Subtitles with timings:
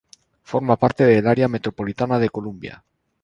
[0.41, 2.83] Forma parte del área metropolitana de Columbia.